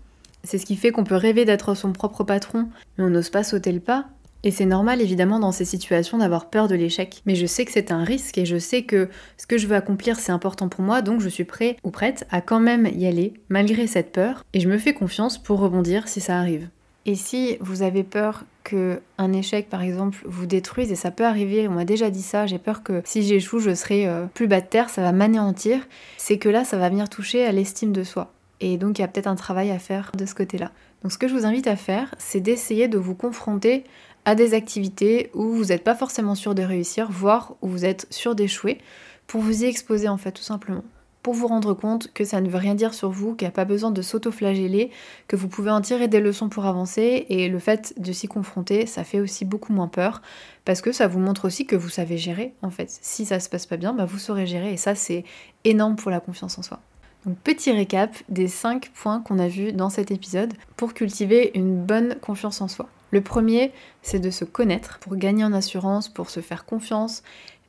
[0.44, 3.44] C'est ce qui fait qu'on peut rêver d'être son propre patron, mais on n'ose pas
[3.44, 4.06] sauter le pas
[4.44, 7.22] et c'est normal évidemment dans ces situations d'avoir peur de l'échec.
[7.26, 9.76] Mais je sais que c'est un risque et je sais que ce que je veux
[9.76, 13.06] accomplir c'est important pour moi, donc je suis prêt ou prête à quand même y
[13.06, 16.68] aller malgré cette peur et je me fais confiance pour rebondir si ça arrive.
[17.06, 21.26] Et si vous avez peur que un échec par exemple vous détruise et ça peut
[21.26, 24.48] arriver, on m'a déjà dit ça, j'ai peur que si j'échoue je serai euh, plus
[24.48, 25.86] bas de terre, ça va m'anéantir,
[26.18, 28.32] c'est que là ça va venir toucher à l'estime de soi.
[28.62, 30.72] Et donc il y a peut-être un travail à faire de ce côté-là.
[31.02, 33.84] Donc ce que je vous invite à faire, c'est d'essayer de vous confronter
[34.26, 38.08] à des activités où vous n'êtes pas forcément sûr de réussir, voire où vous êtes
[38.10, 38.80] sûr d'échouer,
[39.28, 40.84] pour vous y exposer en fait tout simplement.
[41.22, 43.56] Pour vous rendre compte que ça ne veut rien dire sur vous, qu'il n'y a
[43.56, 44.92] pas besoin de s'auto-flageller,
[45.30, 48.86] que vous pouvez en tirer des leçons pour avancer, et le fait de s'y confronter,
[48.86, 50.22] ça fait aussi beaucoup moins peur,
[50.66, 52.90] parce que ça vous montre aussi que vous savez gérer en fait.
[53.02, 55.24] Si ça se passe pas bien, bah vous saurez gérer, et ça c'est
[55.64, 56.82] énorme pour la confiance en soi.
[57.26, 61.82] Donc petit récap des 5 points qu'on a vus dans cet épisode pour cultiver une
[61.82, 62.90] bonne confiance en soi.
[63.14, 63.72] Le premier,
[64.02, 67.22] c'est de se connaître pour gagner en assurance, pour se faire confiance,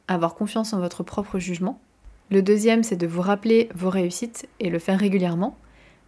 [0.08, 1.78] avoir confiance en votre propre jugement.
[2.30, 5.54] Le deuxième, c'est de vous rappeler vos réussites et le faire régulièrement.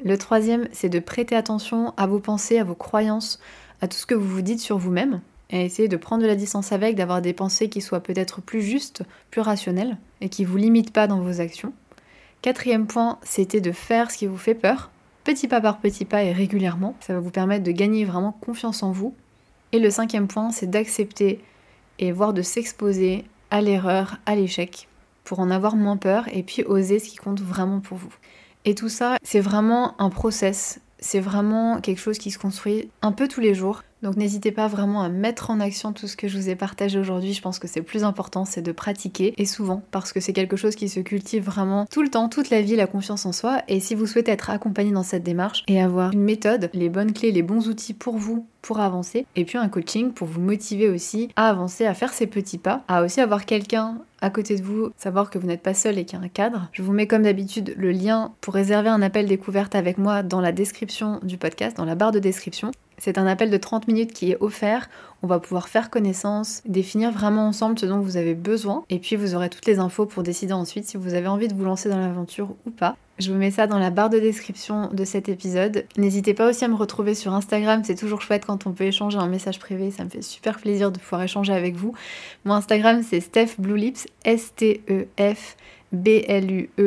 [0.03, 3.39] Le troisième, c'est de prêter attention à vos pensées, à vos croyances,
[3.83, 5.21] à tout ce que vous vous dites sur vous-même,
[5.51, 8.63] et essayer de prendre de la distance avec, d'avoir des pensées qui soient peut-être plus
[8.63, 11.75] justes, plus rationnelles, et qui ne vous limitent pas dans vos actions.
[12.41, 14.91] Quatrième point, c'était de faire ce qui vous fait peur,
[15.25, 16.97] petit pas par petit pas et régulièrement.
[17.01, 19.15] Ça va vous permettre de gagner vraiment confiance en vous.
[19.73, 21.41] Et le cinquième point, c'est d'accepter
[21.99, 24.89] et voire de s'exposer à l'erreur, à l'échec,
[25.25, 28.15] pour en avoir moins peur et puis oser ce qui compte vraiment pour vous.
[28.65, 33.13] Et tout ça, c'est vraiment un process, c'est vraiment quelque chose qui se construit un
[33.13, 33.83] peu tous les jours.
[34.03, 36.99] Donc n'hésitez pas vraiment à mettre en action tout ce que je vous ai partagé
[36.99, 37.33] aujourd'hui.
[37.33, 40.57] Je pense que c'est plus important, c'est de pratiquer et souvent parce que c'est quelque
[40.57, 43.63] chose qui se cultive vraiment tout le temps, toute la vie, la confiance en soi.
[43.69, 47.13] Et si vous souhaitez être accompagné dans cette démarche et avoir une méthode, les bonnes
[47.13, 51.29] clés, les bons outils pour vous avancer et puis un coaching pour vous motiver aussi
[51.37, 54.91] à avancer, à faire ces petits pas, à aussi avoir quelqu'un à côté de vous,
[54.97, 56.69] savoir que vous n'êtes pas seul et qu'il y a un cadre.
[56.73, 60.41] Je vous mets comme d'habitude le lien pour réserver un appel découverte avec moi dans
[60.41, 62.71] la description du podcast, dans la barre de description.
[62.99, 64.89] C'est un appel de 30 minutes qui est offert.
[65.23, 68.85] On va pouvoir faire connaissance, définir vraiment ensemble ce dont vous avez besoin.
[68.89, 71.55] Et puis vous aurez toutes les infos pour décider ensuite si vous avez envie de
[71.55, 72.97] vous lancer dans l'aventure ou pas.
[73.19, 75.87] Je vous mets ça dans la barre de description de cet épisode.
[75.97, 79.19] N'hésitez pas aussi à me retrouver sur Instagram, c'est toujours chouette quand on peut échanger
[79.19, 81.95] un message privé, ça me fait super plaisir de pouvoir échanger avec vous.
[82.45, 85.57] Mon Instagram c'est Steph Blue Lips, S-T-E-F.
[85.93, 86.81] B-L-U-E-L-I-P-S.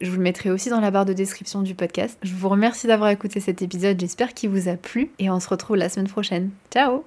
[0.00, 2.16] Je vous le mettrai aussi dans la barre de description du podcast.
[2.22, 5.48] Je vous remercie d'avoir écouté cet épisode, j'espère qu'il vous a plu et on se
[5.48, 6.50] retrouve la semaine prochaine.
[6.70, 7.02] Ciao